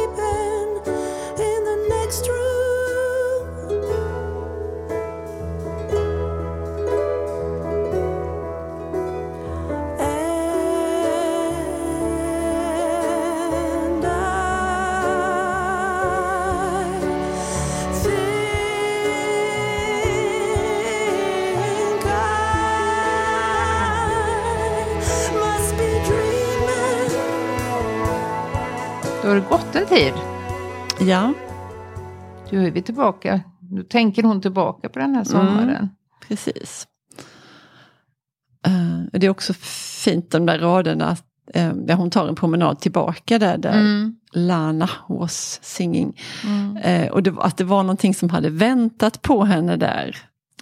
har 29.34 29.40
det 29.40 29.46
gått 29.48 29.76
en 29.76 29.86
tid. 29.86 30.12
Ja, 31.08 31.32
Nu 32.50 32.66
är 32.66 32.70
vi 32.70 32.82
tillbaka. 32.82 33.40
Nu 33.70 33.82
tänker 33.82 34.22
hon 34.22 34.40
tillbaka 34.40 34.88
på 34.88 34.98
den 34.98 35.14
här 35.14 35.24
sommaren. 35.24 35.88
precis. 36.28 36.86
Eh, 38.66 39.18
det 39.18 39.26
är 39.26 39.30
också 39.30 39.52
fint 40.04 40.30
de 40.30 40.46
där 40.46 40.58
raderna, 40.58 41.10
uh, 41.56 41.74
där 41.74 41.94
hon 41.94 42.10
tar 42.10 42.28
en 42.28 42.34
promenad 42.34 42.80
tillbaka 42.80 43.38
där, 43.38 43.58
där 43.58 43.72
Mm. 43.80 44.16
Lana 44.32 44.90
was 45.08 45.60
singing. 45.62 46.20
Mm. 46.44 46.76
Eh, 46.76 47.10
och 47.12 47.22
det, 47.22 47.34
att 47.38 47.56
det 47.56 47.64
var 47.64 47.82
någonting 47.82 48.14
som 48.14 48.30
hade 48.30 48.50
väntat 48.50 49.22
på 49.22 49.44
henne 49.44 49.76
där. 49.76 50.16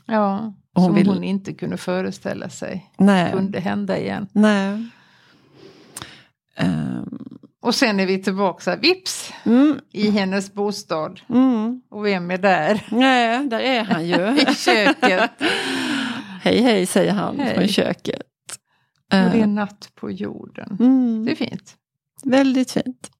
Ja, 0.07 0.55
hon 0.75 0.85
som 0.85 0.95
vill- 0.95 1.09
hon 1.09 1.25
inte 1.25 1.53
kunde 1.53 1.77
föreställa 1.77 2.49
sig 2.49 2.91
Nej. 2.99 3.33
kunde 3.33 3.61
hända 3.61 3.99
igen. 3.99 4.29
Nej. 4.33 4.87
Ehm, 6.57 7.19
Och 7.63 7.75
sen 7.75 8.01
är 8.01 8.07
vi 8.07 8.23
tillbaka 8.23 8.77
vips 8.77 9.33
mm, 9.45 9.79
i 9.93 10.11
hennes 10.11 10.55
bostad. 10.55 11.21
mm. 11.29 11.81
Och 11.91 12.07
vem 12.07 12.31
är 12.31 12.39
där? 12.39 12.87
Nej, 12.91 13.47
där 13.49 13.61
är 13.61 13.85
han 13.85 14.07
ju. 14.07 14.41
I 14.51 14.55
köket. 14.55 15.31
hej 16.43 16.63
hej 16.63 16.87
säger 16.87 17.13
han 17.13 17.41
Hej. 17.41 17.55
från 17.55 17.69
köket. 17.69 18.23
Och 19.05 19.09
det 19.11 19.17
är 19.17 19.35
Eh, 19.37 19.47
natt 19.49 19.89
på 19.95 20.11
jorden. 20.11 20.77
mm, 20.81 21.25
Det 21.25 21.33
är 21.33 21.37
fint. 21.37 21.75
väldigt 22.25 22.71
fint. 22.71 23.11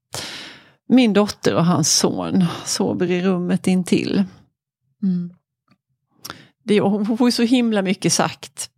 Min 0.89 1.13
dotter 1.13 1.55
och 1.55 1.65
hans 1.65 1.97
son 1.97 2.45
sover 2.65 3.11
i 3.11 3.21
rummet 3.21 3.67
intill. 3.67 4.23
Mm. 5.03 5.33
Det, 6.65 6.79
hon 6.79 7.17
får 7.17 7.27
ju 7.27 7.31
så 7.31 7.43
himla 7.43 7.81
mycket 7.81 8.13
sagt 8.13 8.69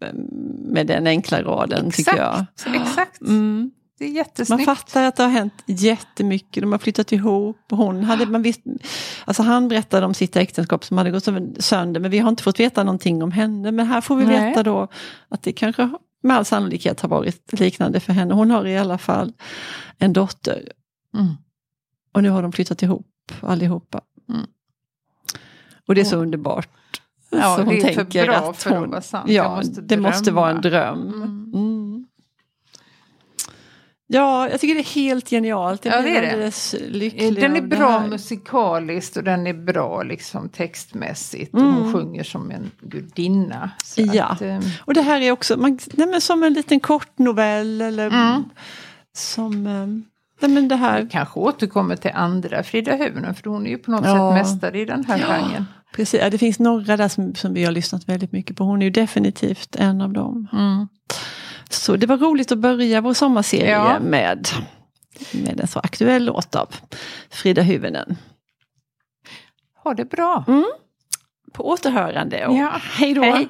med 0.70 0.88
den 0.88 1.08
enkla 1.08 1.42
raden 1.42 1.92
tycker 1.92 2.18
jag. 2.18 2.46
Exakt. 2.76 3.22
Mm. 3.22 3.72
Det 3.98 4.06
är 4.06 4.10
Man 4.10 4.16
jättesnyggt. 4.16 4.66
fattar 4.66 5.04
att 5.04 5.16
det 5.16 5.24
har 5.24 5.30
hänt 5.30 5.54
jättemycket. 5.66 6.62
De 6.64 6.72
har 6.72 6.80
flyttat 6.80 7.12
ihop. 7.12 7.58
Hon 7.70 8.04
hade, 8.04 8.26
man 8.26 8.42
visst, 8.42 8.62
alltså 9.26 9.44
han 9.44 9.68
berättade 9.68 10.06
om 10.06 10.14
sitt 10.14 10.36
äktenskap 10.36 10.86
som 10.86 10.98
hade 10.98 11.12
gått 11.12 11.28
sönder. 11.60 12.00
Men 12.00 12.12
vi 12.12 12.20
har 12.20 12.30
inte 12.30 12.44
fått 12.44 12.60
veta 12.60 12.84
någonting 12.84 13.24
om 13.24 13.32
henne. 13.32 13.72
Men 13.72 13.88
här 13.88 14.02
får 14.02 14.16
vi 14.16 14.26
Nej. 14.26 14.50
veta 14.50 14.64
då 14.64 14.88
att 15.30 15.44
det 15.44 15.52
kanske 15.52 15.90
med 16.24 16.38
all 16.38 16.46
sannolikhet 16.46 17.02
har 17.02 17.10
varit 17.10 17.60
liknande 17.60 18.00
för 18.00 18.14
henne. 18.14 18.34
Hon 18.34 18.52
har 18.52 18.66
i 18.66 18.78
alla 18.78 18.98
fall 18.98 19.34
en 19.98 20.14
dotter. 20.14 20.72
Mm. 21.14 21.34
Och 22.12 22.24
nu 22.24 22.30
har 22.30 22.42
de 22.42 22.52
flyttat 22.52 22.84
ihop 22.84 23.32
allihopa. 23.42 24.02
Mm. 24.30 24.46
Och 25.88 25.96
det 25.96 26.02
är 26.02 26.06
så 26.06 26.18
underbart. 26.18 26.70
Ja, 27.30 27.56
så 27.56 27.64
hon 27.64 27.70
det 27.70 27.82
är 27.82 27.88
för 27.88 27.94
tänker 27.94 28.26
bra 28.26 28.36
att 28.36 28.58
för 28.58 28.70
att 28.70 28.80
hon, 28.80 28.90
vara 28.90 29.02
sant. 29.02 29.32
Ja, 29.32 29.56
måste 29.56 29.82
det 29.82 29.98
måste 29.98 30.32
vara 30.32 30.50
en 30.50 30.62
dröm. 30.62 31.14
Mm. 31.14 31.52
Mm. 34.14 34.22
Ja, 34.24 34.50
jag 34.50 34.60
tycker 34.60 34.74
det 34.76 34.82
är 34.82 34.96
helt 34.96 35.30
genialt. 35.30 35.86
Jag 35.86 35.98
Ja, 35.98 36.02
blir 36.02 36.12
det 36.22 36.28
är 36.28 36.38
det. 36.38 36.88
lycklig 36.90 37.36
Den 37.36 37.56
är 37.56 37.62
bra 37.62 38.08
musikaliskt 38.08 39.18
och 39.18 39.24
den 39.24 39.48
är 39.48 39.54
bra 39.54 40.04
liksom 40.04 40.50
textmässigt. 40.50 41.54
Och 41.54 41.60
Mm. 41.60 41.74
hon 41.74 41.94
sjunger 41.94 42.24
som 42.24 42.52
en 42.52 42.72
gudinna. 42.82 43.72
Så 43.84 44.02
Ja. 44.14 44.24
att, 44.26 44.42
eh, 44.42 44.60
Och 44.80 44.94
det 44.94 45.02
här 45.02 45.22
är 45.22 45.32
också 45.32 45.58
man, 45.58 45.80
nej 45.94 46.08
men 46.08 46.22
som 46.22 46.44
en 46.44 46.54
liten 46.54 46.80
kort 46.80 47.18
novell 47.20 47.82
eller 47.82 48.08
Mm. 48.08 48.44
som... 49.16 49.68
eh, 49.68 49.88
Nej 50.42 50.52
men 50.52 50.68
det 50.68 50.76
här, 50.76 51.02
vi 51.02 51.10
kanske 51.10 51.40
återkommer 51.40 51.96
till 51.96 52.12
andra 52.14 52.64
Frida 52.64 52.96
Hunen 52.96 53.36
för 53.36 53.50
hon 53.50 53.66
är 53.66 53.70
ju 53.70 53.78
på 53.78 53.92
något 53.92 54.06
Ja. 54.06 54.36
sätt 54.36 54.48
mästare 54.48 54.80
i 54.80 54.86
den 54.86 55.06
här 55.06 55.18
Ja. 55.20 55.26
genren. 55.28 55.66
precis, 55.96 56.20
ja, 56.24 56.30
det 56.30 56.38
finns 56.38 56.60
några 56.60 56.98
där 56.98 57.08
som, 57.08 57.36
som 57.36 57.54
vi 57.54 57.64
har 57.64 57.72
lyssnat 57.72 58.10
väldigt 58.10 58.32
mycket 58.32 58.56
på. 58.58 58.64
Hon 58.64 58.82
är 58.82 58.86
ju 58.86 58.92
definitivt 58.92 59.76
en 59.76 60.02
av 60.02 60.14
dem. 60.14 60.48
Mm. 60.54 60.88
Så 61.76 61.96
det 61.96 62.08
var 62.08 62.18
roligt 62.18 62.52
att 62.52 62.58
börja 62.58 63.02
vår 63.02 63.14
sommarserie 63.14 63.70
Ja. 63.72 64.00
med, 64.00 64.48
med 65.34 65.60
en 65.60 65.68
så 65.68 65.80
aktuell 65.80 66.26
låt 66.26 66.56
av 66.56 66.76
Frida 67.32 67.62
Hyvönen. 67.62 68.18
Ha 69.84 69.94
det 69.94 70.06
bra. 70.06 70.44
På 71.54 71.70
återhörande 71.70 72.48
och 72.48 72.56
Ja. 72.58 72.72
hej 72.82 73.14
då! 73.14 73.22
Hej. 73.22 73.50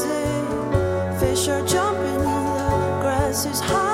easy. 0.00 1.18
Fish 1.18 1.48
are 1.48 1.66
jumping 1.66 2.14
in 2.14 2.44
the 2.56 2.98
grass 3.00 3.46
is 3.46 3.60
high. 3.60 3.89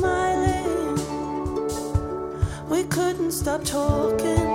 smiling. 0.00 0.96
We 2.68 2.84
couldn't 2.84 3.32
stop 3.32 3.62
talking. 3.64 4.46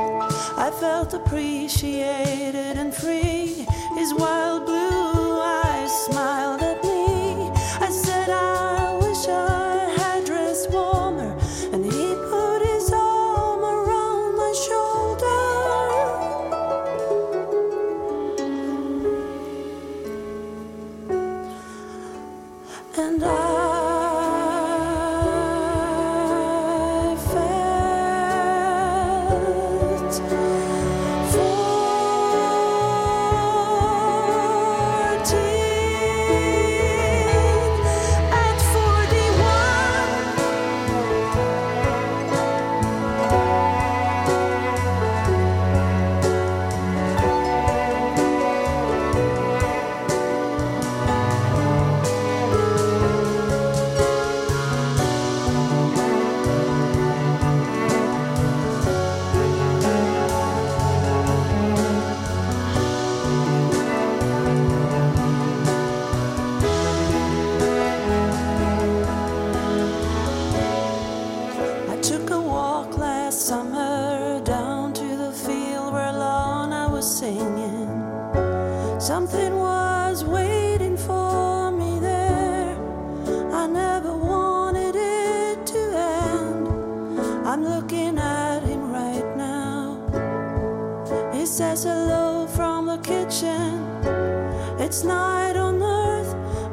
I 0.58 0.72
felt 0.80 1.14
appreciated 1.14 2.78
and 2.78 2.94
free. 2.94 3.68
as 4.00 4.14
wild. 4.14 4.55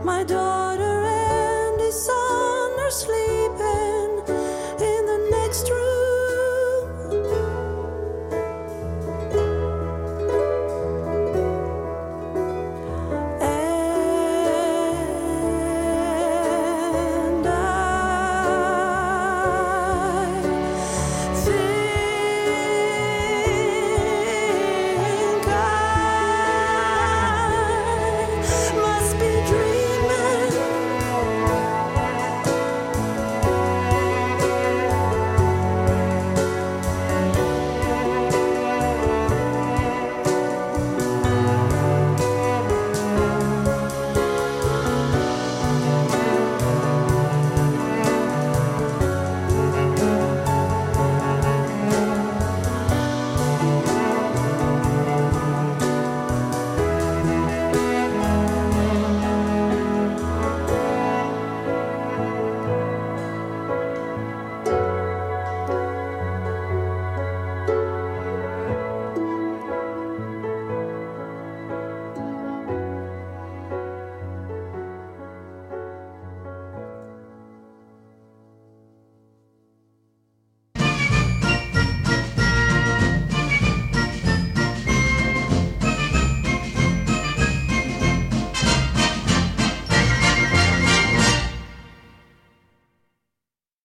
my 0.04 0.24
door. 0.24 0.51